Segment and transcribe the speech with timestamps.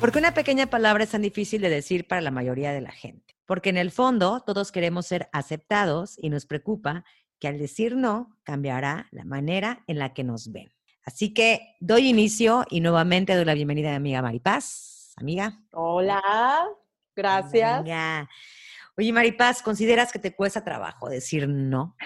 [0.00, 2.92] ¿Por qué una pequeña palabra es tan difícil de decir para la mayoría de la
[2.92, 3.34] gente?
[3.46, 7.04] Porque en el fondo todos queremos ser aceptados y nos preocupa
[7.40, 10.70] que al decir no cambiará la manera en la que nos ven.
[11.02, 15.14] Así que doy inicio y nuevamente doy la bienvenida a mi amiga Maripaz.
[15.16, 15.62] Amiga.
[15.72, 16.22] Hola,
[17.14, 17.80] gracias.
[17.80, 18.28] Hola.
[18.98, 21.96] Oye, Maripaz, ¿consideras que te cuesta trabajo decir no?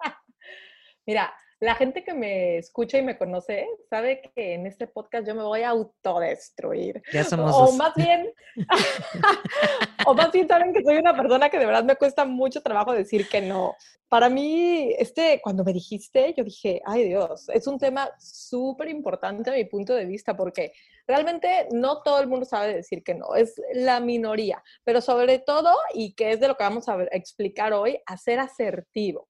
[1.06, 5.34] Mira, la gente que me escucha y me conoce sabe que en este podcast yo
[5.34, 7.02] me voy a autodestruir.
[7.12, 8.32] Ya somos o más bien,
[10.06, 12.92] o más bien saben que soy una persona que de verdad me cuesta mucho trabajo
[12.92, 13.76] decir que no.
[14.08, 19.50] Para mí, este, cuando me dijiste, yo dije, ay Dios, es un tema súper importante
[19.50, 20.72] a mi punto de vista porque
[21.06, 25.76] realmente no todo el mundo sabe decir que no, es la minoría, pero sobre todo,
[25.92, 29.29] y que es de lo que vamos a explicar hoy, a ser asertivo.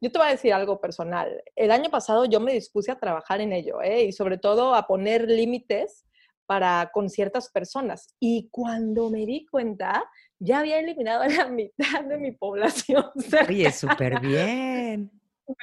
[0.00, 1.42] Yo te voy a decir algo personal.
[1.54, 4.04] El año pasado yo me dispuse a trabajar en ello ¿eh?
[4.04, 6.04] y sobre todo a poner límites
[6.46, 8.14] para con ciertas personas.
[8.20, 10.04] Y cuando me di cuenta,
[10.38, 13.04] ya había eliminado a la mitad de mi población.
[13.48, 15.10] Oye, súper bien.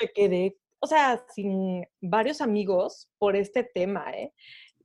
[0.01, 4.33] Me quedé, o sea, sin varios amigos por este tema, ¿eh?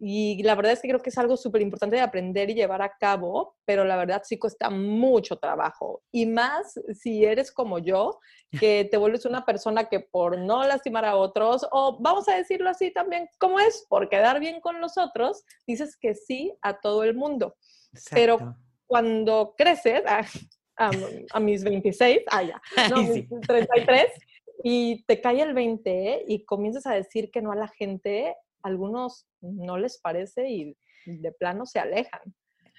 [0.00, 2.82] Y la verdad es que creo que es algo súper importante de aprender y llevar
[2.82, 6.02] a cabo, pero la verdad sí cuesta mucho trabajo.
[6.12, 8.20] Y más si eres como yo,
[8.58, 12.70] que te vuelves una persona que por no lastimar a otros, o vamos a decirlo
[12.70, 17.02] así también, como es, por quedar bien con los otros, dices que sí a todo
[17.02, 17.56] el mundo.
[18.10, 18.54] Pero
[18.86, 20.02] cuando creces,
[20.76, 24.06] a, mis 26, ah, ya, no, 33,
[24.62, 29.26] y te cae el 20 y comienzas a decir que no a la gente, algunos
[29.40, 30.76] no les parece y
[31.06, 32.20] de plano se alejan.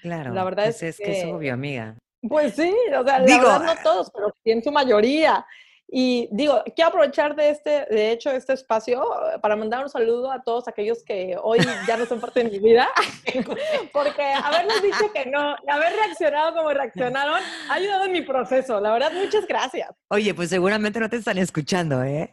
[0.01, 1.97] Claro, la verdad pues es, que, es obvio, amiga.
[2.21, 5.45] Pues sí, o sea, Digo, la verdad no todos, pero sí en su mayoría.
[5.91, 10.31] Y digo, quiero aprovechar de este, de hecho, este espacio eh, para mandar un saludo
[10.31, 12.87] a todos aquellos que hoy ya no son parte de mi vida,
[13.93, 18.79] porque habernos dicho que no, haber reaccionado como reaccionaron, ha ayudado en mi proceso.
[18.79, 19.89] La verdad, muchas gracias.
[20.09, 22.31] Oye, pues seguramente no te están escuchando, ¿eh?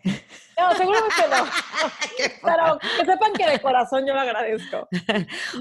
[0.58, 1.46] No, seguramente no.
[2.42, 4.86] Pero que sepan que de corazón yo lo agradezco.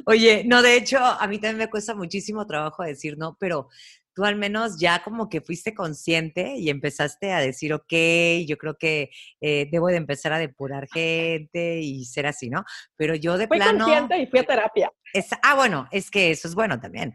[0.05, 3.69] Oye, no, de hecho, a mí también me cuesta muchísimo trabajo decir no, pero
[4.15, 7.93] tú al menos ya como que fuiste consciente y empezaste a decir, ok,
[8.47, 9.09] yo creo que
[9.41, 12.63] eh, debo de empezar a depurar gente y ser así, ¿no?
[12.95, 13.85] Pero yo de Fui plano...
[13.85, 14.91] consciente y fui a terapia.
[15.43, 17.13] ah, bueno, es que eso es bueno también.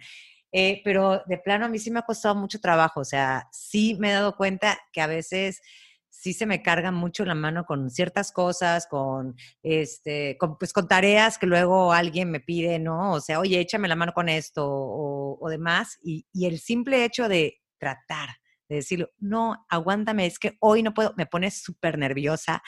[0.53, 3.97] Eh, pero de plano a mí sí me ha costado mucho trabajo, o sea, sí
[4.01, 5.61] me he dado cuenta que a veces
[6.11, 11.39] sí se me carga mucho la mano con ciertas cosas, con, este, pues con tareas
[11.39, 13.13] que luego alguien me pide, ¿no?
[13.13, 15.99] O sea, oye, échame la mano con esto o, demás.
[16.03, 18.29] Y, y, el simple hecho de tratar,
[18.69, 22.63] de decirlo, no, aguántame, es que hoy no puedo, me pone súper nerviosa.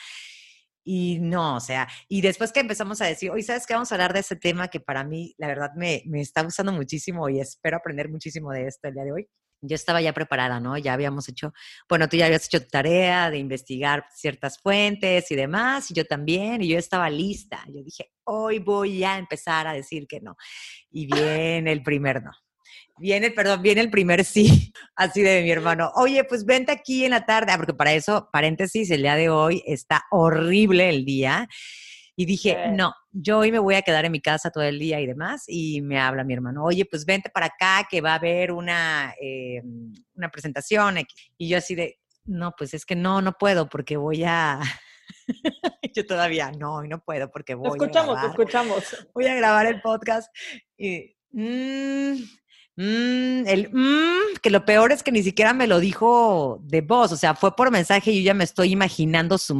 [0.85, 3.95] Y no, o sea, y después que empezamos a decir, hoy sabes que vamos a
[3.95, 7.39] hablar de ese tema que para mí, la verdad, me, me está gustando muchísimo y
[7.39, 9.27] espero aprender muchísimo de esto el día de hoy
[9.65, 10.77] yo estaba ya preparada, ¿no?
[10.77, 11.53] Ya habíamos hecho,
[11.87, 16.05] bueno, tú ya habías hecho tu tarea de investigar ciertas fuentes y demás, y yo
[16.05, 17.63] también, y yo estaba lista.
[17.67, 20.35] Yo dije, hoy voy a empezar a decir que no.
[20.91, 21.05] Y
[21.61, 22.31] viene el primer no.
[22.99, 25.91] Viene, perdón, viene el primer sí, así de mi hermano.
[25.95, 29.29] Oye, pues vente aquí en la tarde, ah, porque para eso, paréntesis, el día de
[29.29, 31.47] hoy está horrible el día.
[32.15, 34.99] Y dije, no, yo hoy me voy a quedar en mi casa todo el día
[34.99, 35.43] y demás.
[35.47, 39.13] Y me habla mi hermano, oye, pues vente para acá que va a haber una,
[39.21, 39.61] eh,
[40.15, 40.97] una presentación.
[41.37, 44.59] Y yo así de, no, pues es que no, no puedo porque voy a...
[45.95, 48.29] yo todavía no, no puedo porque voy escuchamos, a grabar.
[48.31, 49.07] escuchamos.
[49.13, 50.35] Voy a grabar el podcast
[50.77, 51.15] y...
[51.35, 52.13] Mm,
[52.75, 57.11] mm, el mm, que lo peor es que ni siquiera me lo dijo de voz,
[57.11, 59.55] o sea, fue por mensaje y yo ya me estoy imaginando su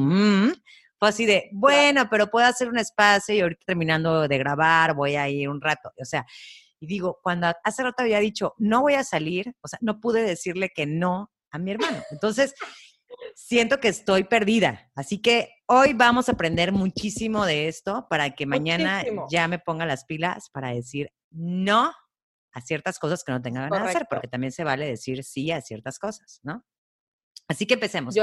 [1.06, 5.28] así de, bueno, pero puedo hacer un espacio y ahorita terminando de grabar voy a
[5.30, 5.92] ir un rato.
[6.00, 6.26] O sea,
[6.80, 10.24] y digo, cuando hace rato había dicho, no voy a salir, o sea, no pude
[10.24, 12.04] decirle que no a mi hermano.
[12.12, 12.54] Entonces,
[13.36, 14.92] siento que estoy perdida.
[14.96, 19.86] Así que hoy vamos a aprender muchísimo de esto para que mañana ya me ponga
[19.86, 21.94] las pilas para decir no
[22.54, 25.52] a ciertas cosas que no tengan ganas de hacer, porque también se vale decir sí
[25.52, 26.64] a ciertas cosas, ¿no?
[27.48, 28.14] Así que empecemos.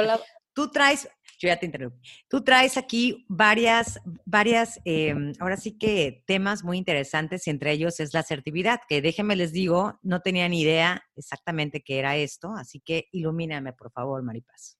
[0.52, 1.08] Tú traes,
[1.38, 6.76] yo ya te interrumpí, tú traes aquí varias, varias, em, ahora sí que temas muy
[6.76, 11.02] interesantes y entre ellos es la asertividad, que déjenme les digo, no tenía ni idea
[11.16, 14.79] exactamente qué era esto, así que ilumíname, por favor, Maripaz.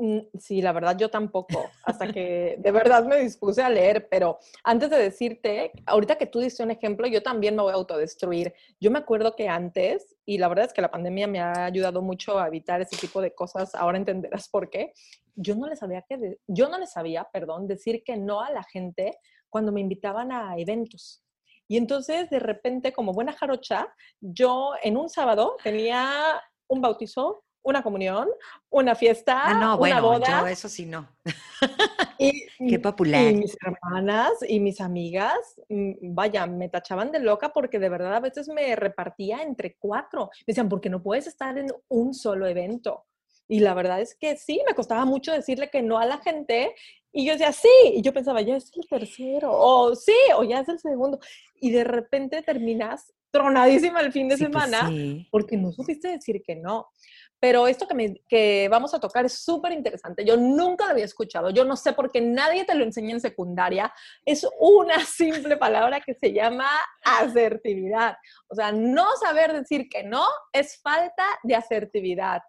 [0.00, 4.38] Mm, sí, la verdad yo tampoco, hasta que de verdad me dispuse a leer, pero
[4.64, 8.54] antes de decirte, ahorita que tú diste un ejemplo, yo también me voy a autodestruir.
[8.80, 12.00] Yo me acuerdo que antes, y la verdad es que la pandemia me ha ayudado
[12.00, 14.94] mucho a evitar ese tipo de cosas, ahora entenderás por qué,
[15.36, 18.62] yo no le sabía que, yo no le sabía, perdón, decir que no a la
[18.62, 19.18] gente
[19.50, 21.22] cuando me invitaban a eventos.
[21.68, 27.82] Y entonces, de repente, como buena jarocha, yo en un sábado tenía un bautizo, una
[27.82, 28.28] comunión,
[28.70, 31.08] una fiesta, ah, no, una bueno, Yo eso sí no.
[32.18, 33.32] Y, Qué popular.
[33.32, 35.38] Y mis hermanas y mis amigas,
[35.70, 40.26] mm, vaya, me tachaban de loca porque de verdad a veces me repartía entre cuatro.
[40.40, 43.06] Me decían, porque no puedes estar en un solo evento.
[43.48, 46.74] Y la verdad es que sí, me costaba mucho decirle que no a la gente.
[47.10, 47.68] Y yo decía, sí.
[47.86, 49.50] Y yo pensaba, ya es el tercero.
[49.52, 51.18] O sí, o ya es el segundo.
[51.58, 54.90] Y de repente terminas tronadísima el fin de pues semana
[55.30, 56.88] porque no supiste decir que no.
[57.40, 60.24] Pero esto que, me, que vamos a tocar es súper interesante.
[60.24, 61.50] Yo nunca lo había escuchado.
[61.50, 63.92] Yo no sé por qué nadie te lo enseña en secundaria.
[64.24, 66.68] Es una simple palabra que se llama
[67.02, 68.16] asertividad.
[68.48, 72.42] O sea, no saber decir que no es falta de asertividad.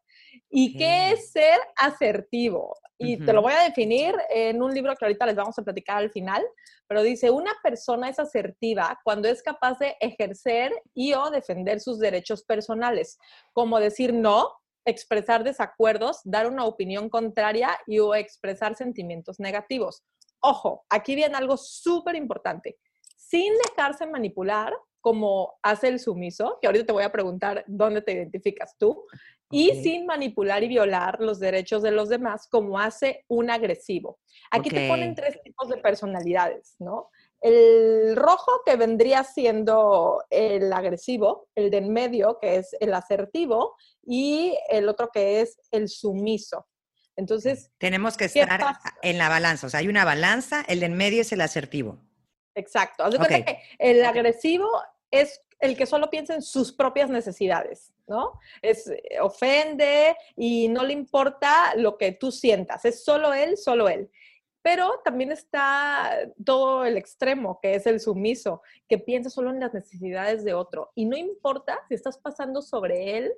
[0.49, 2.77] ¿Y qué es ser asertivo?
[2.97, 5.97] Y te lo voy a definir en un libro que ahorita les vamos a platicar
[5.97, 6.43] al final,
[6.88, 11.97] pero dice, una persona es asertiva cuando es capaz de ejercer y o defender sus
[11.97, 13.17] derechos personales,
[13.53, 20.03] como decir no, expresar desacuerdos, dar una opinión contraria y o expresar sentimientos negativos.
[20.39, 22.77] Ojo, aquí viene algo súper importante.
[23.15, 28.13] Sin dejarse manipular, como hace el sumiso, que ahorita te voy a preguntar dónde te
[28.13, 29.05] identificas tú,
[29.49, 34.19] y sin manipular y violar los derechos de los demás, como hace un agresivo.
[34.49, 37.09] Aquí te ponen tres tipos de personalidades, ¿no?
[37.41, 43.75] El rojo que vendría siendo el agresivo, el de en medio que es el asertivo
[44.05, 46.67] y el otro que es el sumiso.
[47.15, 50.93] Entonces, tenemos que estar en la balanza, o sea, hay una balanza, el de en
[50.93, 51.99] medio es el asertivo.
[52.55, 53.05] Exacto.
[53.79, 54.67] el agresivo
[55.09, 58.39] es el que solo piensa en sus propias necesidades, ¿no?
[58.61, 63.88] Es eh, ofende y no le importa lo que tú sientas, es solo él, solo
[63.88, 64.09] él.
[64.61, 69.73] Pero también está todo el extremo, que es el sumiso, que piensa solo en las
[69.73, 70.91] necesidades de otro.
[70.95, 73.31] Y no importa si estás pasando sobre él,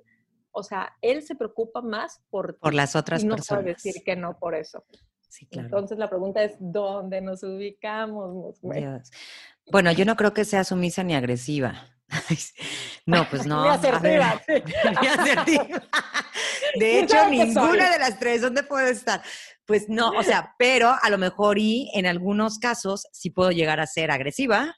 [0.52, 3.64] o sea, él se preocupa más por, por las otras y no personas.
[3.64, 4.86] puede decir que no por eso.
[5.30, 5.68] Sí, claro.
[5.68, 8.60] Entonces la pregunta es, ¿dónde nos ubicamos?
[9.72, 11.88] Bueno, yo no creo que sea sumisa ni agresiva.
[13.06, 13.64] No, pues no.
[13.64, 14.42] Ni asertiva.
[15.02, 15.84] Ni asertiva.
[16.80, 19.22] De hecho, ninguna de las tres, ¿dónde puedo estar?
[19.66, 23.80] Pues no, o sea, pero a lo mejor y en algunos casos sí puedo llegar
[23.80, 24.76] a ser agresiva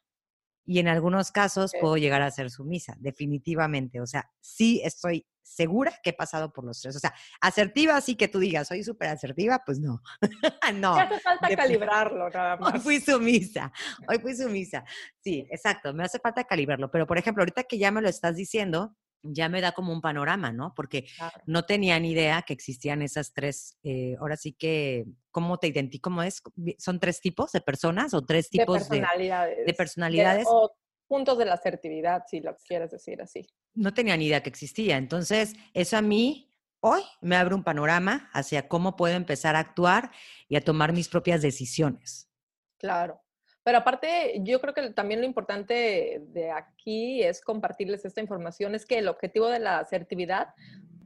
[0.66, 4.02] y en algunos casos puedo llegar a ser sumisa, definitivamente.
[4.02, 6.96] O sea, sí estoy segura que he pasado por los tres.
[6.96, 10.02] O sea, asertiva, sí que tú digas, soy súper asertiva, pues no.
[10.76, 10.96] no.
[10.96, 12.74] Me hace falta calibrarlo nada más.
[12.74, 13.72] Hoy fui sumisa,
[14.10, 14.84] hoy fui sumisa.
[15.20, 16.90] Sí, exacto, me hace falta calibrarlo.
[16.92, 20.02] Pero, por ejemplo, ahorita que ya me lo estás diciendo, ya me da como un
[20.02, 20.74] panorama, ¿no?
[20.76, 21.08] Porque
[21.46, 26.10] no tenía ni idea que existían esas tres, eh, ahora sí que, ¿cómo te identifico?
[26.10, 26.42] ¿Cómo es?
[26.78, 29.66] ¿Son tres tipos de personas o tres tipos de personalidades?
[29.66, 30.46] De, personalidades.
[30.50, 30.76] o
[31.08, 33.48] puntos de la asertividad, si lo quieres decir así.
[33.74, 34.98] No tenía ni idea que existía.
[34.98, 40.12] Entonces, eso a mí hoy me abre un panorama hacia cómo puedo empezar a actuar
[40.48, 42.30] y a tomar mis propias decisiones.
[42.78, 43.25] Claro.
[43.66, 48.86] Pero aparte, yo creo que también lo importante de aquí es compartirles esta información, es
[48.86, 50.50] que el objetivo de la asertividad,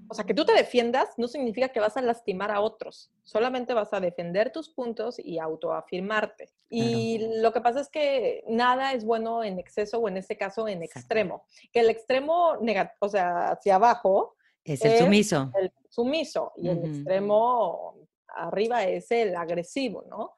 [0.10, 3.74] o sea, que tú te defiendas no significa que vas a lastimar a otros, solamente
[3.74, 6.50] vas a defender tus puntos y autoafirmarte.
[6.70, 10.68] Y lo que pasa es que nada es bueno en exceso o en este caso
[10.68, 12.58] en extremo, que el extremo,
[13.00, 14.36] o sea, hacia abajo,
[14.66, 15.50] es el sumiso.
[15.58, 17.96] El sumiso y el extremo
[18.28, 20.34] arriba es el agresivo, ¿no?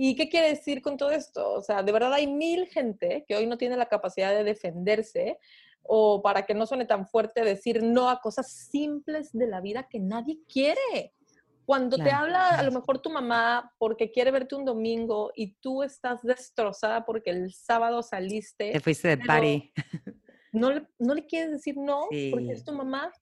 [0.00, 1.54] ¿Y qué quiere decir con todo esto?
[1.54, 5.40] O sea, de verdad hay mil gente que hoy no tiene la capacidad de defenderse
[5.82, 9.88] o para que no suene tan fuerte decir no a cosas simples de la vida
[9.90, 11.14] que nadie quiere.
[11.64, 15.82] Cuando te habla a lo mejor tu mamá porque quiere verte un domingo y tú
[15.82, 18.70] estás destrozada porque el sábado saliste.
[18.70, 19.72] Te fuiste de party.
[20.50, 23.12] No le, no le quieres decir no porque es tu mamá.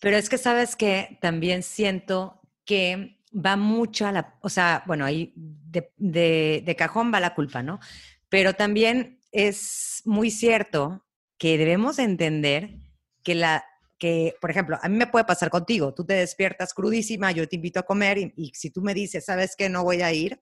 [0.00, 5.04] Pero es que sabes que también siento que va mucho a la, o sea, bueno,
[5.04, 7.80] ahí de, de, cajón va la culpa, ¿no?
[8.28, 11.06] Pero también es muy cierto
[11.38, 12.76] que debemos entender
[13.22, 13.64] que la,
[13.98, 17.56] que, por ejemplo, a mí me puede pasar contigo, tú te despiertas crudísima, yo te
[17.56, 19.68] invito a comer y, si tú me dices, ¿sabes qué?
[19.68, 20.40] No voy a ir.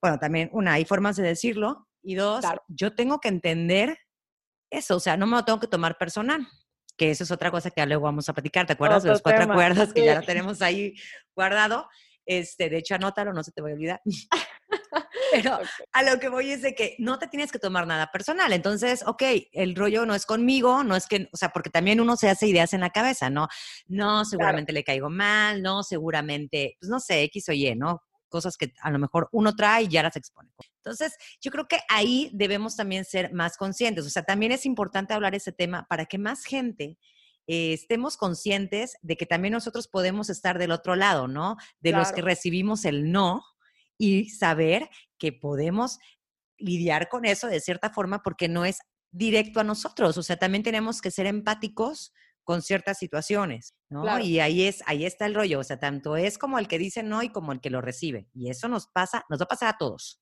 [0.00, 3.98] Bueno, también, una, hay formas de decirlo y dos, yo tengo que entender
[4.70, 6.46] eso, o sea, no me lo tengo que tomar personal
[6.98, 9.44] que eso es otra cosa que luego vamos a platicar, ¿te acuerdas de los cuatro
[9.44, 10.94] acuerdos que ya lo tenemos ahí
[11.34, 11.88] guardado?
[12.28, 14.02] Este, de hecho, anótalo, no se te voy a olvidar.
[15.32, 15.58] Pero
[15.92, 18.52] a lo que voy es de que no te tienes que tomar nada personal.
[18.52, 22.18] Entonces, ok, el rollo no es conmigo, no es que, o sea, porque también uno
[22.18, 23.48] se hace ideas en la cabeza, ¿no?
[23.86, 28.02] No, seguramente le caigo mal, no, seguramente, pues no sé, X o Y, ¿no?
[28.28, 30.50] Cosas que a lo mejor uno trae y ya las expone.
[30.76, 34.04] Entonces, yo creo que ahí debemos también ser más conscientes.
[34.04, 36.98] O sea, también es importante hablar ese tema para que más gente
[37.48, 41.56] eh, estemos conscientes de que también nosotros podemos estar del otro lado, ¿no?
[41.80, 43.42] De los que recibimos el no
[43.96, 45.98] y saber que podemos
[46.58, 50.18] lidiar con eso de cierta forma porque no es directo a nosotros.
[50.18, 52.12] O sea, también tenemos que ser empáticos
[52.44, 54.18] con ciertas situaciones, ¿no?
[54.18, 55.60] Y ahí es, ahí está el rollo.
[55.60, 58.28] O sea, tanto es como el que dice no y como el que lo recibe.
[58.34, 60.20] Y eso nos pasa, nos va a pasar a todos.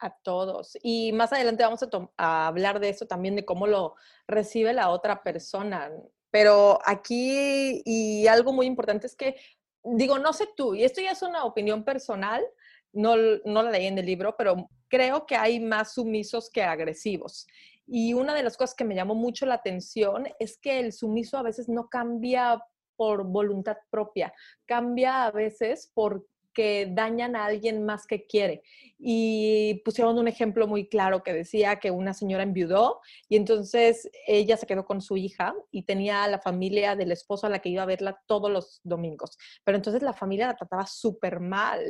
[0.00, 0.76] A todos.
[0.82, 3.94] Y más adelante vamos a, a hablar de eso también, de cómo lo
[4.26, 5.88] recibe la otra persona.
[6.34, 9.36] Pero aquí, y algo muy importante es que,
[9.84, 12.44] digo, no sé tú, y esto ya es una opinión personal,
[12.92, 13.14] no,
[13.44, 17.46] no la leí en el libro, pero creo que hay más sumisos que agresivos.
[17.86, 21.38] Y una de las cosas que me llamó mucho la atención es que el sumiso
[21.38, 22.60] a veces no cambia
[22.96, 24.34] por voluntad propia,
[24.66, 28.62] cambia a veces por que dañan a alguien más que quiere.
[28.98, 34.56] Y pusieron un ejemplo muy claro que decía que una señora enviudó y entonces ella
[34.56, 37.68] se quedó con su hija y tenía a la familia del esposo a la que
[37.68, 39.36] iba a verla todos los domingos.
[39.64, 41.80] Pero entonces la familia la trataba súper mal.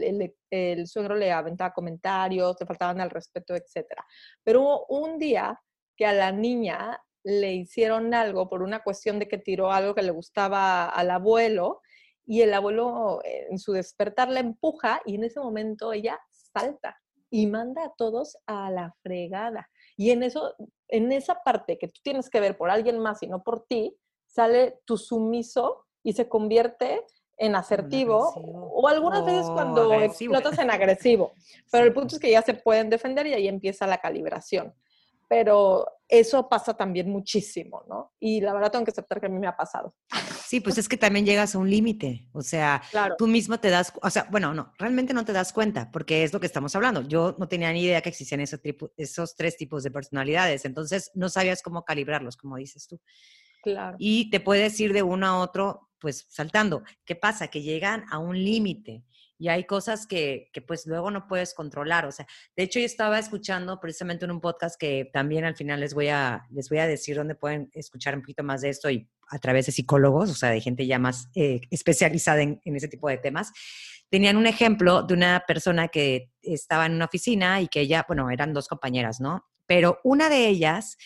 [0.50, 3.86] El, suegro le aventaba comentarios, le faltaban al respeto, etc.
[4.42, 5.60] Pero hubo un día
[5.96, 10.02] que a la niña le hicieron algo por una cuestión de que tiró algo que
[10.02, 11.80] le gustaba al abuelo
[12.26, 16.96] y el abuelo eh, en su despertar la empuja y en ese momento ella salta
[17.30, 19.68] y manda a todos a la fregada.
[19.96, 20.54] Y en eso,
[20.88, 23.96] en esa parte que tú tienes que ver por alguien más y no por ti,
[24.26, 27.04] sale tu sumiso y se convierte
[27.36, 28.32] en asertivo
[28.72, 31.32] o algunas veces cuando explotas en agresivo.
[31.72, 34.72] Pero el punto es que ya se pueden defender y ahí empieza la calibración.
[35.28, 38.12] Pero eso pasa también muchísimo, ¿no?
[38.20, 39.94] Y la verdad tengo que aceptar que a mí me ha pasado.
[40.44, 42.82] Sí, pues es que también llegas a un límite, o sea,
[43.18, 46.32] tú mismo te das, o sea, bueno, no, realmente no te das cuenta, porque es
[46.32, 47.02] lo que estamos hablando.
[47.02, 48.60] Yo no tenía ni idea que existían esos,
[48.96, 53.00] esos tres tipos de personalidades, entonces no sabías cómo calibrarlos, como dices tú.
[53.62, 53.96] Claro.
[53.98, 56.82] Y te puedes ir de uno a otro, pues saltando.
[57.06, 57.48] ¿Qué pasa?
[57.48, 59.04] Que llegan a un límite
[59.38, 62.06] y hay cosas que, que, pues luego no puedes controlar.
[62.06, 62.26] O sea,
[62.56, 66.08] de hecho yo estaba escuchando precisamente en un podcast que también al final les voy
[66.08, 69.38] a, les voy a decir dónde pueden escuchar un poquito más de esto y a
[69.38, 73.08] través de psicólogos, o sea, de gente ya más eh, especializada en, en ese tipo
[73.08, 73.52] de temas.
[74.10, 78.30] Tenían un ejemplo de una persona que estaba en una oficina y que ella, bueno,
[78.30, 79.44] eran dos compañeras, ¿no?
[79.66, 80.96] Pero una de ellas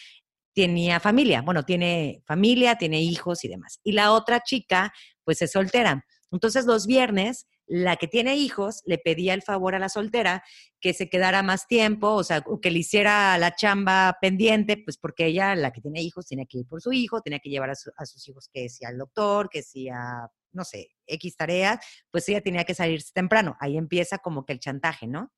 [0.55, 3.79] tenía familia, bueno, tiene familia, tiene hijos y demás.
[3.85, 4.93] Y la otra chica,
[5.25, 6.05] pues es soltera.
[6.33, 10.43] Entonces los viernes la que tiene hijos le pedía el favor a la soltera
[10.81, 15.27] que se quedara más tiempo, o sea, que le hiciera la chamba pendiente, pues porque
[15.27, 18.07] ella, la que tiene hijos, tenía que ir por su hijo, tenía que llevar a,
[18.07, 21.79] sus hijos que sea al doctor, que sea, no sé, X tareas,
[22.11, 23.57] pues ella tenía que salirse temprano.
[23.61, 25.33] Ahí empieza como que el chantaje, ¿no?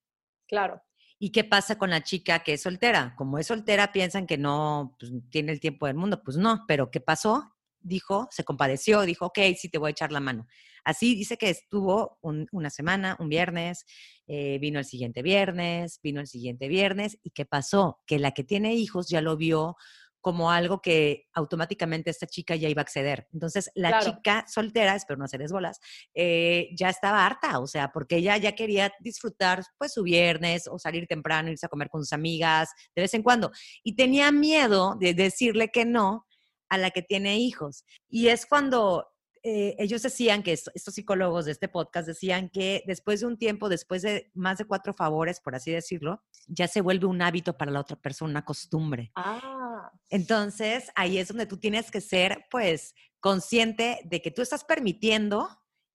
[0.46, 0.82] Claro.
[1.18, 3.14] ¿Y qué pasa con la chica que es soltera?
[3.16, 6.22] Como es soltera, piensan que no pues, tiene el tiempo del mundo.
[6.22, 7.54] Pues no, pero ¿qué pasó?
[7.80, 10.46] Dijo, se compadeció, dijo, ok, sí te voy a echar la mano.
[10.84, 13.84] Así dice que estuvo una semana, un viernes,
[14.26, 18.00] eh, vino el siguiente viernes, vino el siguiente viernes, y ¿qué pasó?
[18.06, 19.76] Que la que tiene hijos ya lo vio
[20.20, 23.26] como algo que automáticamente esta chica ya iba a acceder.
[23.32, 25.80] Entonces, la chica soltera, espero no hacerles bolas,
[26.14, 30.78] eh, ya estaba harta, o sea, porque ella ya quería disfrutar pues su viernes o
[30.78, 33.50] salir temprano, irse a comer con sus amigas de vez en cuando.
[33.82, 36.26] Y tenía miedo de decirle que no
[36.70, 37.84] a la que tiene hijos.
[38.08, 39.06] Y es cuando
[39.42, 43.68] eh, ellos decían que estos psicólogos de este podcast decían que después de un tiempo,
[43.68, 47.70] después de más de cuatro favores, por así decirlo, ya se vuelve un hábito para
[47.70, 49.12] la otra persona, una costumbre.
[49.16, 49.90] Ah.
[50.10, 55.48] Entonces, ahí es donde tú tienes que ser, pues, consciente de que tú estás permitiendo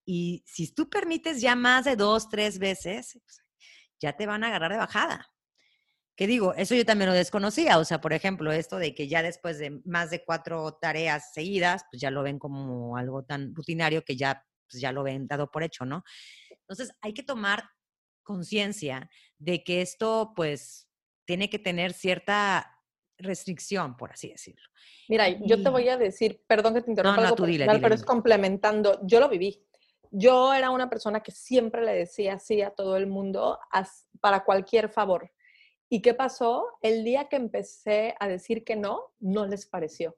[0.05, 3.41] y si tú permites ya más de dos, tres veces, pues,
[3.99, 5.27] ya te van a agarrar de bajada.
[6.15, 7.77] ¿Qué digo, eso yo también lo desconocía.
[7.77, 11.83] O sea, por ejemplo, esto de que ya después de más de cuatro tareas seguidas,
[11.91, 15.51] pues ya lo ven como algo tan rutinario que ya, pues ya lo ven dado
[15.51, 16.03] por hecho, ¿no?
[16.49, 17.63] Entonces, hay que tomar
[18.23, 20.87] conciencia de que esto, pues,
[21.25, 22.71] tiene que tener cierta
[23.17, 24.65] restricción, por así decirlo.
[25.09, 28.03] Mira, yo te voy a decir, perdón que te interrumpa, no, no, dile, pero es
[28.03, 29.65] complementando, yo lo viví.
[30.11, 33.59] Yo era una persona que siempre le decía sí a todo el mundo
[34.21, 35.31] para cualquier favor.
[35.95, 36.77] ¿Y qué pasó?
[36.81, 40.17] El día que empecé a decir que no, no les pareció.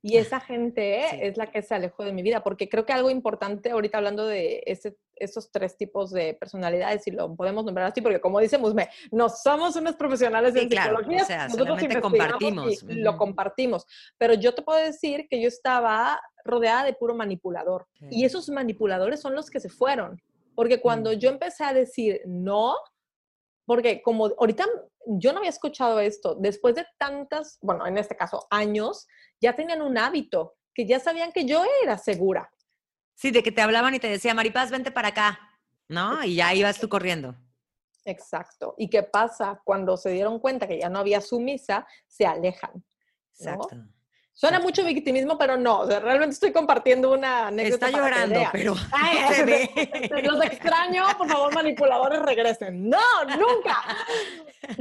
[0.00, 2.94] Y ah, esa gente es la que se alejó de mi vida, porque creo que
[2.94, 7.88] algo importante, ahorita hablando de ese, esos tres tipos de personalidades, y lo podemos nombrar
[7.88, 12.82] así, porque como dice Musme, no somos unos profesionales de psicología, o sea, nosotros compartimos.
[12.84, 13.86] Y lo compartimos.
[14.16, 17.86] Pero yo te puedo decir que yo estaba rodeada de puro manipulador.
[18.10, 20.18] Y esos manipuladores son los que se fueron.
[20.54, 21.16] Porque cuando mm.
[21.16, 22.74] yo empecé a decir no,
[23.70, 24.66] porque como ahorita
[25.06, 29.06] yo no había escuchado esto, después de tantas, bueno, en este caso años,
[29.40, 32.50] ya tenían un hábito, que ya sabían que yo era segura.
[33.14, 35.38] Sí, de que te hablaban y te decía, Maripaz, vente para acá,
[35.88, 36.24] ¿no?
[36.24, 37.36] Y ya ibas tú corriendo.
[38.04, 38.74] Exacto.
[38.78, 39.60] ¿Y qué pasa?
[39.64, 42.84] Cuando se dieron cuenta que ya no había sumisa, se alejan.
[43.34, 43.76] Exacto.
[44.40, 45.84] Suena mucho victimismo, pero no.
[45.84, 47.88] realmente estoy compartiendo una anécdota.
[47.88, 48.74] Está llorando, pero
[50.22, 52.88] Los extraño, por favor, manipuladores, regresen.
[52.88, 52.98] No,
[53.36, 53.76] nunca.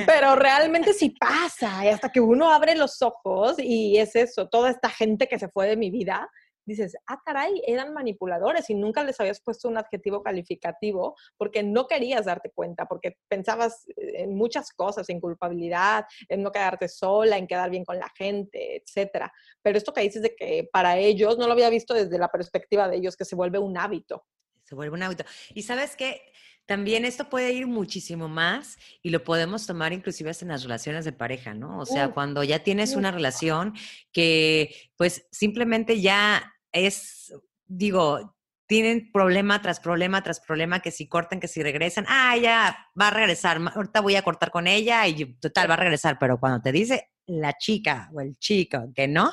[0.06, 1.84] Pero realmente sí pasa.
[1.84, 5.50] Y hasta que uno abre los ojos y es eso, toda esta gente que se
[5.50, 6.30] fue de mi vida,
[6.70, 11.88] dices, ah, caray, eran manipuladores y nunca les habías puesto un adjetivo calificativo porque no
[11.88, 17.48] querías darte cuenta, porque pensabas en muchas cosas, en culpabilidad, en no quedarte sola, en
[17.48, 19.32] quedar bien con la gente, etcétera.
[19.62, 22.88] Pero esto que dices de que para ellos, no lo había visto desde la perspectiva
[22.88, 24.26] de ellos, que se vuelve un hábito.
[24.64, 25.26] Se vuelve un hábito.
[25.54, 26.22] Y sabes que
[26.70, 31.12] también esto puede ir muchísimo más y lo podemos tomar inclusive en las relaciones de
[31.12, 31.80] pareja, ¿no?
[31.80, 33.74] O sea, cuando ya tienes una relación
[34.12, 37.34] que pues simplemente ya es,
[37.66, 38.36] digo,
[38.68, 43.08] tienen problema tras problema tras problema, que si cortan, que si regresan, ah, ya va
[43.08, 46.62] a regresar, ahorita voy a cortar con ella y total va a regresar, pero cuando
[46.62, 49.32] te dice la chica o el chico que no,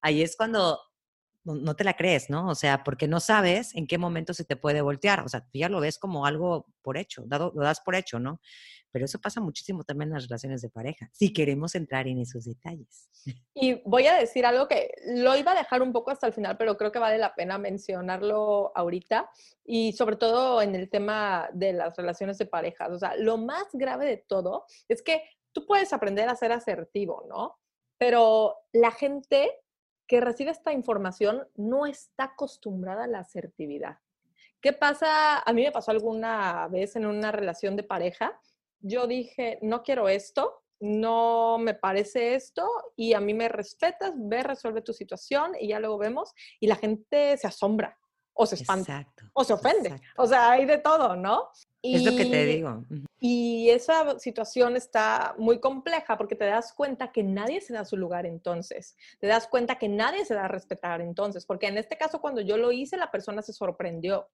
[0.00, 0.78] ahí es cuando
[1.44, 2.48] no, te la crees, ¿no?
[2.48, 5.50] O sea, porque no sabes en qué momento se te puede voltear, o sea, tú
[5.54, 8.40] ya lo ves como algo por hecho, dado, lo das por hecho, ¿no?
[8.92, 12.44] Pero eso pasa muchísimo también en las relaciones de pareja, si queremos entrar en esos
[12.44, 13.08] detalles.
[13.54, 16.56] Y voy a decir algo que lo iba a dejar un poco hasta el final,
[16.56, 19.28] pero creo que vale la pena mencionarlo ahorita
[19.64, 22.88] y sobre todo en el tema de las relaciones de pareja.
[22.88, 25.22] O sea, lo más grave de todo es que
[25.52, 27.58] tú puedes aprender a ser asertivo, ¿no?
[27.98, 29.50] Pero la gente
[30.10, 33.98] que recibe esta información no está acostumbrada a la asertividad.
[34.60, 35.38] ¿Qué pasa?
[35.38, 38.36] A mí me pasó alguna vez en una relación de pareja
[38.80, 44.42] yo dije, no quiero esto, no me parece esto y a mí me respetas, ve,
[44.42, 47.98] resuelve tu situación y ya luego vemos y la gente se asombra
[48.34, 50.00] o se espanta o se ofende.
[50.16, 51.50] O sea, hay de todo, ¿no?
[51.82, 52.84] es lo que te digo.
[53.18, 57.96] Y esa situación está muy compleja porque te das cuenta que nadie se da su
[57.96, 58.96] lugar entonces.
[59.18, 61.46] Te das cuenta que nadie se da a respetar entonces.
[61.46, 64.28] Porque en este caso, cuando yo lo hice, la persona se sorprendió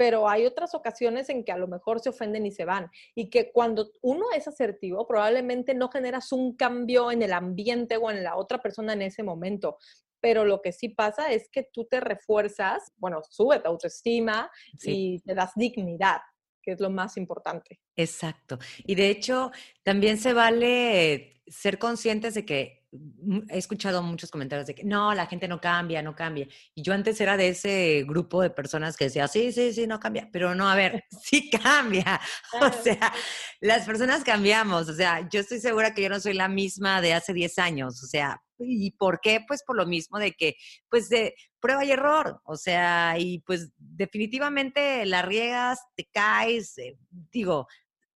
[0.00, 2.90] pero hay otras ocasiones en que a lo mejor se ofenden y se van.
[3.14, 8.10] Y que cuando uno es asertivo, probablemente no generas un cambio en el ambiente o
[8.10, 9.76] en la otra persona en ese momento.
[10.20, 14.50] Pero lo que sí pasa es que tú te refuerzas, bueno, sube tu autoestima
[14.82, 16.20] y te das dignidad
[16.62, 17.80] que es lo más importante.
[17.96, 18.58] Exacto.
[18.84, 19.50] Y de hecho,
[19.82, 25.14] también se vale ser conscientes de que Mm, he escuchado muchos comentarios de que no,
[25.14, 26.48] la gente no cambia, no cambia.
[26.74, 30.00] Y yo antes era de ese grupo de personas que decía, sí, sí, sí, no
[30.00, 30.28] cambia.
[30.32, 32.20] Pero no, a ver, sí cambia.
[32.60, 33.12] O sea,
[33.60, 34.88] las personas cambiamos.
[34.88, 38.02] O sea, yo estoy segura que yo no soy la misma de hace 10 años.
[38.02, 39.44] O sea, ¿y por qué?
[39.46, 40.56] Pues por lo mismo de que,
[40.88, 42.40] pues de prueba y error.
[42.44, 46.96] O sea, y pues definitivamente la riegas, te caes, eh,
[47.32, 47.66] digo,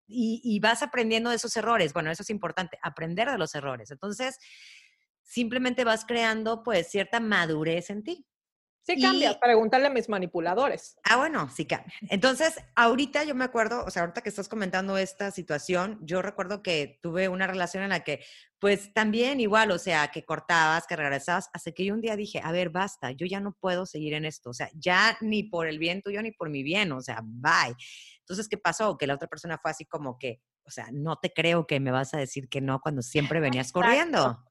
[0.06, 1.92] y, vas aprendiendo de esos errores.
[1.92, 3.90] Bueno, eso es importante, aprender de los errores.
[3.90, 4.38] Entonces,
[5.22, 8.26] simplemente vas creando pues cierta madurez en ti.
[8.86, 10.98] Sí cambia, preguntarle a mis manipuladores.
[11.04, 11.90] Ah, bueno, sí cambia.
[12.10, 16.62] Entonces, ahorita yo me acuerdo, o sea, ahorita que estás comentando esta situación, yo recuerdo
[16.62, 18.22] que tuve una relación en la que,
[18.58, 22.42] pues también igual, o sea, que cortabas, que regresabas, hasta que yo un día dije,
[22.44, 25.66] a ver, basta, yo ya no puedo seguir en esto, o sea, ya ni por
[25.66, 27.74] el bien tuyo ni por mi bien, o sea, bye.
[28.20, 28.98] Entonces, ¿qué pasó?
[28.98, 31.90] Que la otra persona fue así como que, o sea, no te creo que me
[31.90, 34.44] vas a decir que no cuando siempre venías corriendo.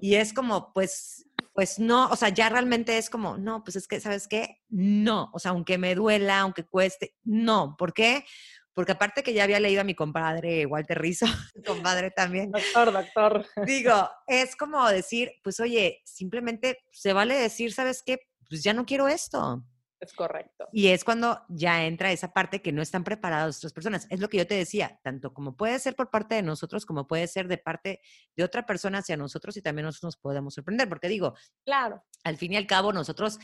[0.00, 1.26] Y es como, pues,
[1.56, 4.60] pues no, o sea, ya realmente es como, no, pues es que, ¿sabes qué?
[4.68, 7.76] No, o sea, aunque me duela, aunque cueste, no.
[7.78, 8.26] ¿Por qué?
[8.74, 11.24] Porque aparte que ya había leído a mi compadre Walter Rizzo,
[11.66, 12.52] compadre también.
[12.52, 13.46] Doctor, doctor.
[13.64, 18.18] Digo, es como decir, pues oye, simplemente se vale decir, ¿sabes qué?
[18.50, 19.64] Pues ya no quiero esto.
[20.00, 20.68] Es correcto.
[20.72, 24.06] Y es cuando ya entra esa parte que no están preparadas otras personas.
[24.10, 27.06] Es lo que yo te decía, tanto como puede ser por parte de nosotros, como
[27.06, 28.00] puede ser de parte
[28.36, 32.36] de otra persona hacia nosotros y también nosotros nos podemos sorprender, porque digo, claro, al
[32.36, 33.38] fin y al cabo nosotros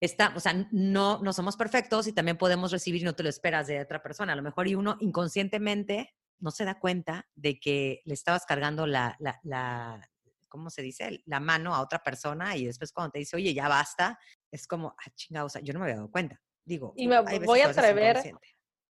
[0.00, 3.28] está, o sea, no, no somos perfectos y también podemos recibir y no te lo
[3.28, 4.32] esperas de otra persona.
[4.32, 8.86] A lo mejor y uno inconscientemente no se da cuenta de que le estabas cargando
[8.86, 10.10] la, la, la
[10.54, 11.20] ¿cómo se dice?
[11.26, 14.16] La mano a otra persona y después cuando te dice, oye, ya basta,
[14.52, 16.40] es como, ah, chingada, o sea, yo no me había dado cuenta.
[16.64, 18.22] Digo, y me voy a atrever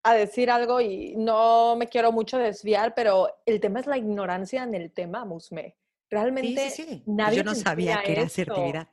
[0.02, 4.64] a decir algo y no me quiero mucho desviar, pero el tema es la ignorancia
[4.64, 5.76] en el tema, Musme.
[6.10, 7.02] Realmente sí, sí, sí.
[7.04, 8.88] Pues nadie yo no sabía que era asertividad.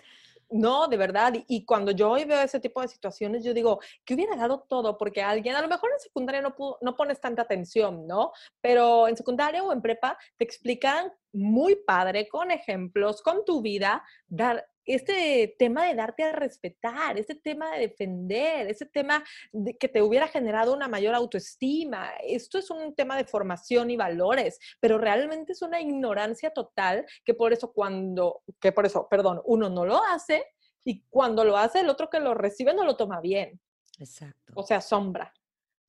[0.52, 1.34] No, de verdad.
[1.48, 4.98] Y cuando yo hoy veo ese tipo de situaciones, yo digo, que hubiera dado todo?
[4.98, 8.32] Porque alguien, a lo mejor en secundaria no, no pones tanta atención, ¿no?
[8.60, 14.04] Pero en secundaria o en prepa te explican muy padre, con ejemplos, con tu vida,
[14.28, 19.88] dar este tema de darte a respetar, este tema de defender, ese tema de que
[19.88, 22.12] te hubiera generado una mayor autoestima.
[22.24, 27.34] Esto es un tema de formación y valores, pero realmente es una ignorancia total que
[27.34, 30.46] por eso cuando, que por eso, perdón, uno no lo hace
[30.84, 33.60] y cuando lo hace el otro que lo recibe no lo toma bien.
[34.00, 34.54] Exacto.
[34.56, 35.34] O sea, sombra.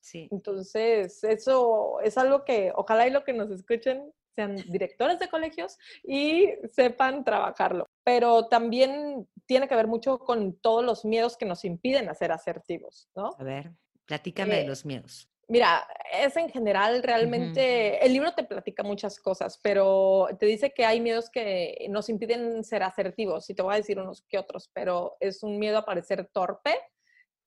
[0.00, 0.28] Sí.
[0.30, 5.76] Entonces, eso es algo que ojalá y lo que nos escuchen sean directores de colegios
[6.02, 7.86] y sepan trabajarlo.
[8.04, 13.08] Pero también tiene que ver mucho con todos los miedos que nos impiden hacer asertivos,
[13.14, 13.30] ¿no?
[13.38, 13.72] A ver,
[14.06, 15.28] platícame de eh, los miedos.
[15.48, 20.84] Mira, es en general realmente, el libro te platica muchas cosas, pero te dice que
[20.84, 24.70] hay miedos que nos impiden ser asertivos, y te voy a decir unos que otros,
[24.72, 26.78] pero es un miedo a parecer torpe,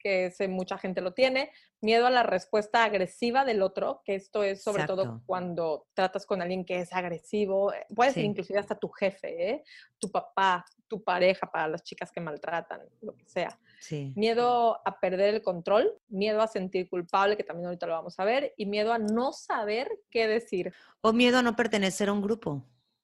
[0.03, 4.43] que ese, mucha gente lo tiene, miedo a la respuesta agresiva del otro, que esto
[4.43, 8.75] es sobre todo cuando tratas con alguien que es agresivo, eh, puede ser inclusive hasta
[8.75, 9.63] tu jefe, ¿eh?
[9.97, 13.57] tu papá, tu pareja para las chicas que maltratan, lo que sea.
[14.15, 18.25] Miedo a perder el control, miedo a sentir culpable, que también ahorita lo vamos a
[18.25, 20.73] ver, y miedo a no saber qué decir.
[21.01, 22.63] O miedo a no pertenecer a un grupo.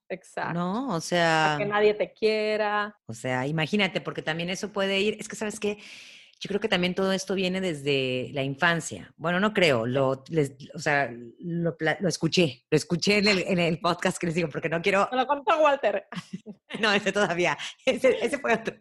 [0.09, 0.53] Exacto.
[0.53, 0.95] ¿No?
[0.95, 1.55] O sea.
[1.55, 2.97] A que nadie te quiera.
[3.05, 5.17] O sea, imagínate, porque también eso puede ir.
[5.19, 5.77] Es que, ¿sabes qué?
[6.41, 9.13] Yo creo que también todo esto viene desde la infancia.
[9.17, 10.23] Bueno, no creo, lo,
[10.73, 11.75] o sea, lo,
[12.07, 15.09] escuché, lo escuché en el, en el, podcast que les digo, porque no quiero...
[15.11, 16.07] Me lo contó Walter.
[16.79, 18.75] no, ese todavía, ese, ese fue otro.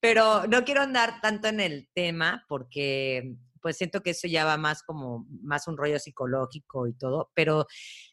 [0.00, 4.56] Pero no quiero andar tanto en el tema porque pues siento que eso ya va
[4.56, 7.66] más como, más un rollo psicológico y todo, pero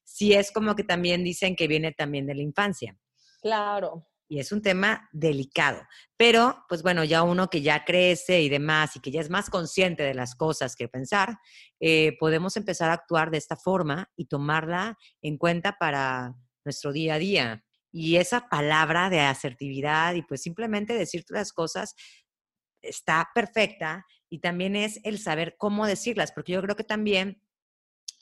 [0.04, 2.98] sí es como que también dicen que viene también de la infancia.
[3.42, 5.86] Claro y es un tema delicado.
[6.16, 9.50] Pero, pues bueno, ya uno que ya crece y demás y que ya es más
[9.50, 11.38] consciente de las cosas que pensar,
[11.82, 17.16] eh, podemos empezar a actuar de esta forma y tomarla en cuenta para nuestro día
[17.16, 17.66] a día.
[17.92, 21.94] Y esa palabra de asertividad y pues simplemente decir las cosas
[22.82, 27.42] está perfecta y también es el saber cómo decirlas, porque yo creo que también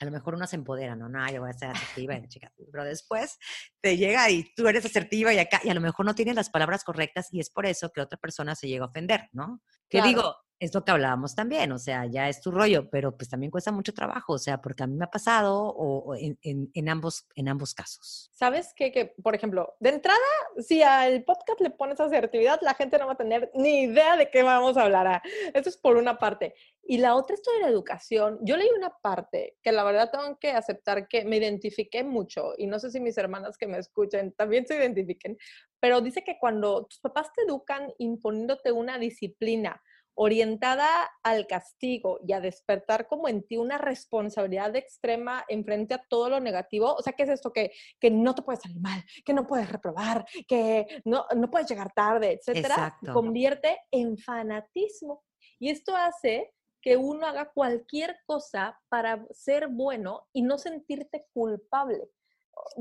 [0.00, 2.84] a lo mejor uno se empodera, no, no, yo voy a ser asertiva, chica, pero
[2.84, 3.38] después
[3.82, 6.48] te llega y tú eres asertiva y acá, y a lo mejor no tienes las
[6.48, 9.62] palabras correctas y es por eso que otra persona se llega a ofender, ¿no?
[9.90, 13.30] Que digo, es lo que hablábamos también, o sea, ya es tu rollo, pero pues
[13.30, 16.88] también cuesta mucho trabajo, o sea, porque a mí me ha pasado o, en, en,
[16.90, 18.30] ambos, en ambos casos.
[18.34, 18.92] ¿Sabes qué?
[18.92, 20.18] Que, por ejemplo, de entrada,
[20.58, 24.30] si al podcast le pones asertividad, la gente no va a tener ni idea de
[24.30, 25.06] qué vamos a hablar.
[25.06, 25.22] Ah,
[25.54, 26.54] eso es por una parte.
[26.82, 28.38] Y la otra es de la educación.
[28.42, 32.66] Yo leí una parte que la verdad tengo que aceptar que me identifiqué mucho, y
[32.66, 35.38] no sé si mis hermanas que me escuchen también se identifiquen,
[35.80, 39.80] pero dice que cuando tus papás te educan imponiéndote una disciplina,
[40.14, 40.88] orientada
[41.22, 46.28] al castigo y a despertar como en ti una responsabilidad extrema en frente a todo
[46.28, 46.94] lo negativo.
[46.94, 47.52] O sea, ¿qué es esto?
[47.52, 51.68] Que, que no te puedes salir mal, que no puedes reprobar, que no, no puedes
[51.68, 55.24] llegar tarde, etcétera, convierte en fanatismo.
[55.58, 62.08] Y esto hace que uno haga cualquier cosa para ser bueno y no sentirte culpable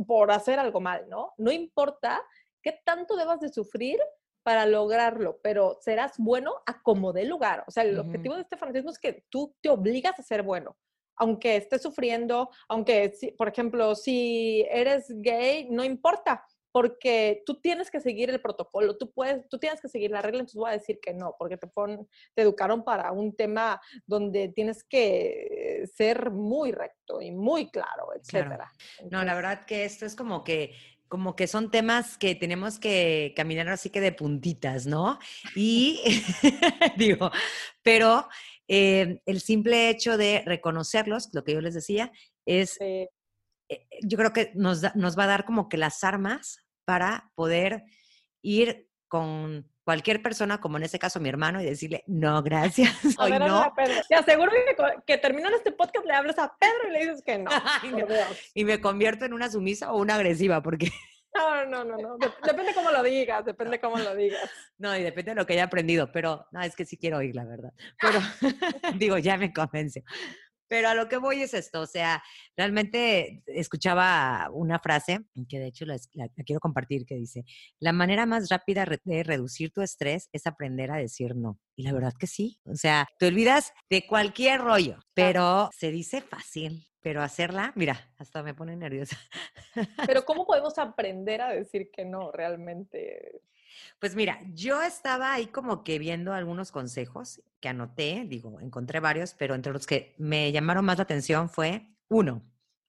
[0.07, 1.33] por hacer algo mal, ¿no?
[1.37, 2.21] No importa
[2.61, 3.99] qué tanto debas de sufrir
[4.43, 7.63] para lograrlo, pero serás bueno a como dé lugar.
[7.67, 10.77] O sea, el objetivo de este fanatismo es que tú te obligas a ser bueno,
[11.15, 17.99] aunque estés sufriendo, aunque, por ejemplo, si eres gay, no importa, porque tú tienes que
[17.99, 20.99] seguir el protocolo, tú puedes, tú tienes que seguir la regla, entonces voy a decir
[21.01, 21.67] que no, porque te,
[22.35, 28.71] te educaron para un tema donde tienes que ser muy recto y muy claro, etcétera.
[29.09, 30.73] no, la verdad que esto es como que
[31.09, 35.19] como que son temas que tenemos que caminar así que de puntitas, ¿no?
[35.55, 35.99] Y
[36.97, 37.31] digo,
[37.83, 38.29] pero
[38.67, 42.11] eh, el simple hecho de reconocerlos, lo que yo les decía,
[42.45, 43.09] es, eh,
[44.03, 47.83] yo creo que nos, nos va a dar como que las armas para poder
[48.41, 52.93] ir con, cualquier persona, como en este caso mi hermano, y decirle, no, gracias.
[53.17, 53.73] Hoy no.
[54.07, 57.39] Te aseguro que, que terminando este podcast le hablas a Pedro y le dices que
[57.39, 57.49] no.
[58.53, 60.91] y me convierto en una sumisa o una agresiva, porque
[61.33, 62.17] no, no, no, no.
[62.19, 64.47] Depende cómo lo digas, depende cómo lo digas.
[64.77, 67.33] No, y depende de lo que haya aprendido, pero no, es que sí quiero oír,
[67.33, 67.73] la verdad.
[67.99, 68.19] Pero
[68.95, 70.03] digo, ya me convence.
[70.69, 72.23] Pero a lo que voy es esto, o sea,
[72.55, 75.97] realmente escuchaba una frase que de hecho la,
[76.45, 77.43] quiero compartir que dice,
[77.79, 81.59] la manera más rápida de reducir tu estrés es aprender a decir no.
[81.75, 86.21] Y la verdad que sí, o sea, te olvidas de cualquier rollo, pero se dice
[86.21, 89.17] fácil, pero hacerla, mira, hasta me pone nerviosa.
[90.05, 93.41] Pero ¿cómo podemos aprender a decir que no realmente?
[93.99, 99.33] Pues mira, yo estaba ahí como que viendo algunos consejos que anoté, digo, encontré varios,
[99.33, 102.43] pero entre los que me llamaron más la atención fue, uno,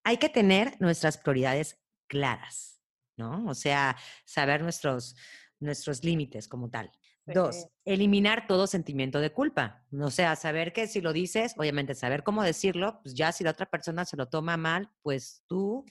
[0.05, 2.81] hay que tener nuestras prioridades claras,
[3.16, 3.46] ¿no?
[3.46, 5.16] O sea, saber nuestros,
[5.59, 6.90] nuestros límites como tal.
[7.26, 9.85] Dos, eliminar todo sentimiento de culpa.
[9.92, 13.50] O sea, saber que si lo dices, obviamente saber cómo decirlo, pues ya si la
[13.50, 15.85] otra persona se lo toma mal, pues tú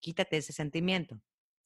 [0.00, 1.20] quítate ese sentimiento.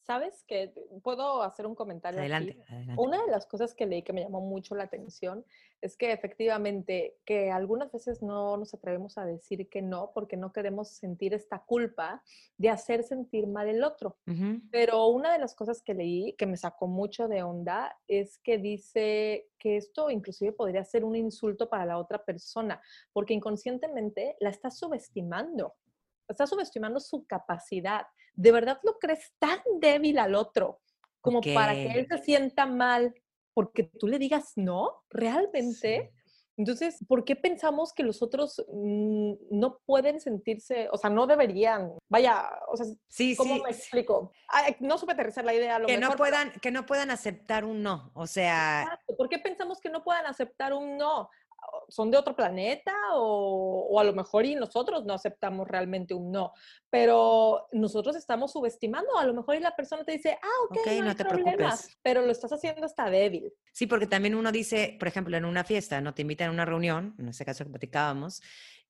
[0.07, 2.21] ¿Sabes que Puedo hacer un comentario.
[2.21, 2.59] Adelante,
[2.97, 5.45] Una de las cosas que leí que me llamó mucho la atención
[5.81, 10.53] es que efectivamente que algunas veces no nos atrevemos a decir que no porque no
[10.53, 12.23] queremos sentir esta culpa
[12.59, 14.17] de hacer sentir mal el otro.
[14.71, 18.59] Pero una de las cosas que leí que me sacó mucho de onda es que
[18.59, 24.51] dice que esto inclusive podría ser un insulto para la otra persona porque inconscientemente la
[24.51, 25.75] está subestimando
[26.28, 28.06] estás subestimando su capacidad.
[28.34, 30.80] ¿De verdad lo crees tan débil al otro
[31.20, 33.14] como para que él se sienta mal
[33.54, 35.04] porque tú le digas no?
[35.10, 36.12] ¿Realmente?
[36.56, 41.92] Entonces, ¿por qué pensamos que los otros mm, no pueden sentirse, o sea, no deberían?
[42.08, 44.32] Vaya, o sea, sí, ¿cómo me explico?
[44.78, 45.80] no supe aterrizar la idea.
[45.84, 49.00] que, no puedan, que no puedan aceptar un no, o sea...
[49.16, 51.28] ¿Por qué pensamos que no puedan aceptar un no?
[51.88, 56.53] Son de otro planeta o, a lo mejor y nosotros no aceptamos realmente un no,
[56.90, 61.16] pero nosotros estamos subestimando, a lo mejor y la persona te dice, ah, ok, no,
[61.16, 61.96] te preocupes.
[62.03, 63.53] pero lo estás haciendo hasta débil.
[63.72, 66.64] Sí, porque también uno dice, por ejemplo, en una fiesta, no te invitan a una
[66.64, 68.40] reunión, en este caso que platicábamos,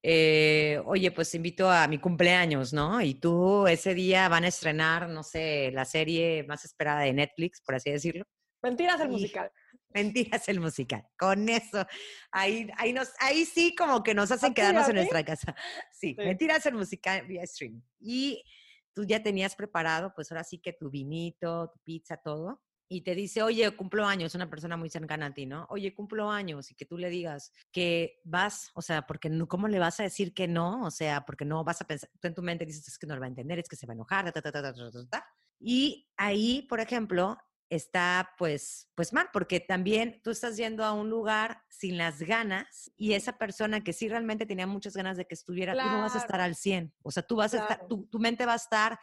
[0.07, 3.01] eh, oye, pues invito a mi cumpleaños, ¿no?
[3.01, 7.63] Y tú ese día van a estrenar, no sé, la serie más esperada de Netflix,
[7.63, 8.25] por así decirlo.
[8.63, 9.51] Mentiras el musical.
[9.95, 11.07] Mentiras el musical.
[11.17, 11.87] Con eso,
[12.33, 15.55] ahí, ahí, nos, ahí sí como que nos hacen quedarnos en nuestra casa.
[15.93, 17.81] Sí, mentiras el musical vía stream.
[17.99, 18.45] Y
[18.93, 22.61] tú ya tenías preparado, pues ahora sí que tu vinito, tu pizza, todo.
[22.89, 25.67] Y te dice, oye, cumplo años, una persona muy cercana a ti, ¿no?
[25.71, 29.79] Oye, cumplo años, y que tú le digas que vas, o sea, porque ¿cómo le
[29.79, 30.85] vas a decir que no?
[30.85, 33.15] O sea, porque no vas a pensar, tú en tu mente dices, es que no
[33.15, 35.07] lo va a entender, es que se va a enojar, ta, ta, ta, ta, ta,
[35.09, 35.27] ta.
[35.59, 37.39] Y ahí, por ejemplo,
[37.71, 42.93] está pues, pues mal, porque también tú estás yendo a un lugar sin las ganas
[42.97, 46.15] y esa persona que sí realmente tenía muchas ganas de que estuviera, tú no vas
[46.15, 46.95] a estar al 100.
[47.03, 48.99] O sea, tú vas a estar, tu, mente va a estar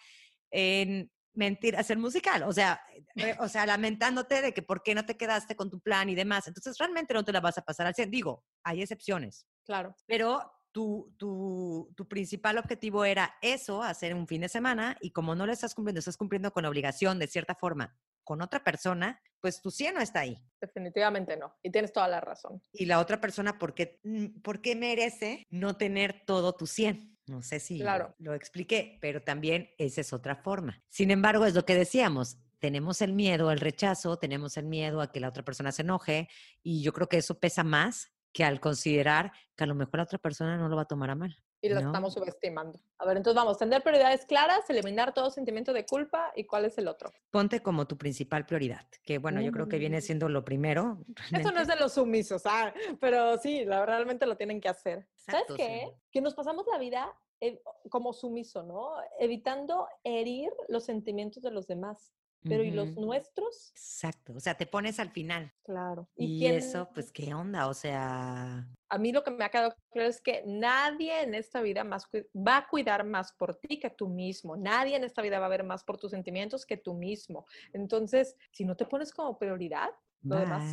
[0.51, 2.81] en mentir, hacer musical, o sea,
[3.15, 6.15] eh, o sea, lamentándote de que por qué no te quedaste con tu plan y
[6.15, 6.47] demás.
[6.47, 8.11] Entonces, realmente no te la vas a pasar al 100.
[8.11, 9.47] Digo, hay excepciones.
[9.65, 9.95] Claro.
[10.07, 15.35] Pero tu, tu, tu, principal objetivo era eso, hacer un fin de semana, y como
[15.35, 19.61] no lo estás cumpliendo, estás cumpliendo con obligación de cierta forma con otra persona, pues
[19.61, 20.37] tu 100 no está ahí.
[20.59, 21.55] Definitivamente no.
[21.63, 22.61] Y tienes toda la razón.
[22.71, 27.17] Y la otra persona, ¿por qué, mm, por qué merece no tener todo tu 100?
[27.27, 28.15] No sé si claro.
[28.19, 30.83] lo expliqué, pero también esa es otra forma.
[30.89, 35.11] Sin embargo, es lo que decíamos, tenemos el miedo al rechazo, tenemos el miedo a
[35.11, 36.29] que la otra persona se enoje
[36.61, 40.03] y yo creo que eso pesa más que al considerar que a lo mejor la
[40.03, 41.37] otra persona no lo va a tomar a mal.
[41.61, 42.79] Y lo estamos subestimando.
[42.97, 46.77] A ver, entonces vamos, tener prioridades claras, eliminar todo sentimiento de culpa y cuál es
[46.77, 47.11] el otro.
[47.29, 50.01] Ponte como tu principal prioridad, que bueno, yo creo que viene mm.
[50.01, 51.05] siendo lo primero.
[51.31, 55.07] Eso no es de los sumisos, ah, pero sí, realmente lo tienen que hacer.
[55.15, 55.91] ¿Sabes qué?
[56.11, 58.93] Que nos pasamos la vida eh, como sumiso, ¿no?
[59.19, 62.13] Evitando herir los sentimientos de los demás.
[62.43, 63.69] Pero ¿y los nuestros?
[63.69, 65.53] Exacto, o sea, te pones al final.
[65.63, 66.09] Claro.
[66.15, 67.67] Y, eso, pues, ¿qué onda?
[67.67, 68.67] O sea...
[68.91, 72.09] A mí lo que me ha quedado claro es que nadie en esta vida más
[72.35, 74.57] va a cuidar más por ti que tú mismo.
[74.57, 77.45] Nadie en esta vida va a ver más por tus sentimientos que tú mismo.
[77.71, 79.89] Entonces, si no te pones como prioridad,
[80.23, 80.63] lo demás,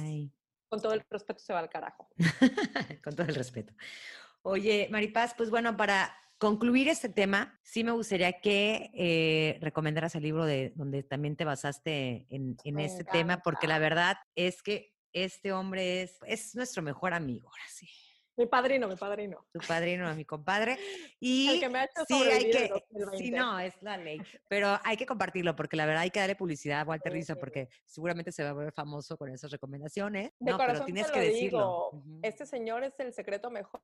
[0.68, 2.09] con todo el respeto, se va al carajo.
[3.04, 3.72] con todo el respeto.
[4.42, 10.24] Oye, Maripaz, pues bueno, para concluir este tema, sí me gustaría que eh, recomendaras el
[10.24, 15.52] libro de donde también te basaste en, este tema, porque la verdad es que este
[15.52, 17.88] hombre es, es nuestro mejor amigo, ahora sí.
[18.38, 19.44] Mi padrino, mi padrino.
[19.53, 20.79] Tu padrino, mi compadre.
[21.20, 22.70] Y el que me ha hecho sí, hay que,
[23.16, 24.20] sí, no, es la ley.
[24.48, 27.68] Pero hay que compartirlo porque la verdad hay que darle publicidad a Walter Rizzo porque
[27.85, 30.31] seguramente se va a ver famoso con esas recomendaciones.
[30.38, 31.90] De no, pero tienes que decirlo.
[32.22, 33.81] Este señor es el secreto mejor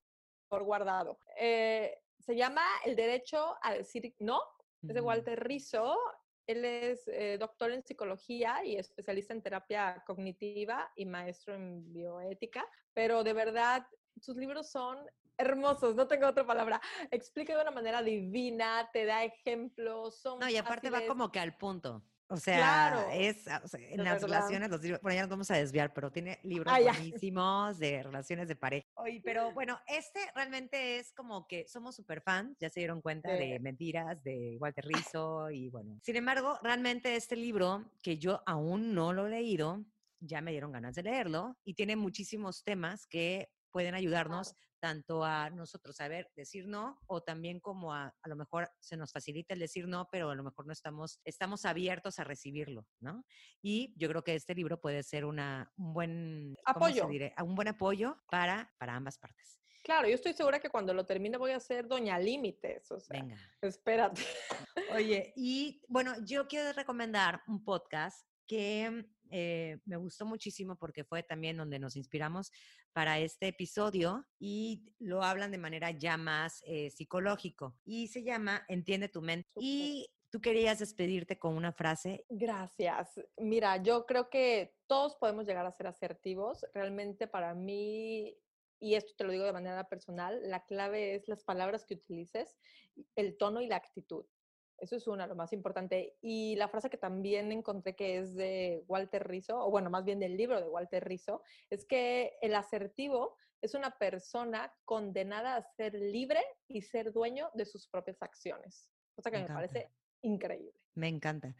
[0.48, 1.18] guardado.
[1.36, 4.40] Eh, se llama El derecho a decir no.
[4.82, 5.98] Es de Walter Rizzo.
[6.46, 12.64] Él es eh, doctor en psicología y especialista en terapia cognitiva y maestro en bioética,
[12.92, 13.86] pero de verdad
[14.20, 14.98] sus libros son
[15.36, 16.80] hermosos, no tengo otra palabra.
[17.10, 21.40] Explica de una manera divina, te da ejemplos, son No, y aparte va como que
[21.40, 22.02] al punto.
[22.28, 25.92] O sea, es ah, en las relaciones, los libros, bueno, ya nos vamos a desviar,
[25.92, 26.78] pero tiene libros ah,
[27.22, 28.86] buenísimos de relaciones de pareja.
[28.94, 33.30] Oye, pero bueno, este realmente es como que somos súper fans, ya se dieron cuenta
[33.30, 35.98] de Mentiras, de Walter Rizzo y bueno.
[36.02, 39.84] Sin embargo, realmente este libro, que yo aún no lo he leído,
[40.18, 45.50] ya me dieron ganas de leerlo y tiene muchísimos temas que pueden ayudarnos tanto a
[45.50, 49.58] nosotros saber decir no o también como a, a lo mejor se nos facilita el
[49.58, 53.24] decir no, pero a lo mejor no estamos, estamos abiertos a recibirlo, ¿no?
[53.62, 57.08] Y yo creo que este libro puede ser una, un buen apoyo.
[57.42, 59.58] Un buen apoyo para, para ambas partes.
[59.82, 62.88] Claro, yo estoy segura que cuando lo termine voy a ser doña límites.
[62.92, 63.36] O sea, Venga.
[63.60, 64.22] Espérate.
[64.94, 71.22] Oye, y bueno, yo quiero recomendar un podcast que eh, me gustó muchísimo porque fue
[71.22, 72.50] también donde nos inspiramos
[72.92, 78.64] para este episodio y lo hablan de manera ya más eh, psicológico y se llama
[78.68, 79.48] Entiende tu mente.
[79.60, 82.24] Y tú querías despedirte con una frase.
[82.28, 83.20] Gracias.
[83.36, 86.64] Mira, yo creo que todos podemos llegar a ser asertivos.
[86.72, 88.36] Realmente para mí
[88.84, 92.58] y esto te lo digo de manera personal, la clave es las palabras que utilices,
[93.16, 94.26] el tono y la actitud.
[94.78, 96.16] Eso es una, lo más importante.
[96.20, 100.20] Y la frase que también encontré que es de Walter Rizzo, o bueno, más bien
[100.20, 105.94] del libro de Walter Rizzo, es que el asertivo es una persona condenada a ser
[105.94, 108.90] libre y ser dueño de sus propias acciones.
[109.14, 109.90] Cosa que me parece
[110.22, 110.74] increíble.
[110.94, 111.54] Me encanta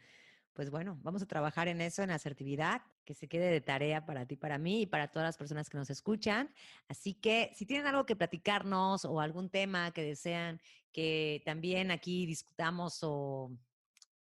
[0.55, 4.25] pues bueno, vamos a trabajar en eso, en asertividad, que se quede de tarea para
[4.25, 6.49] ti, para mí y para todas las personas que nos escuchan.
[6.87, 10.61] Así que si tienen algo que platicarnos o algún tema que desean
[10.93, 13.51] que también aquí discutamos o,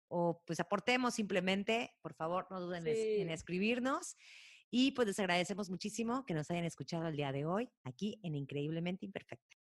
[0.08, 4.16] o pues aportemos simplemente, por favor, no duden en escribirnos.
[4.70, 8.34] Y pues les agradecemos muchísimo que nos hayan escuchado el día de hoy aquí en
[8.36, 9.61] Increíblemente Imperfecta.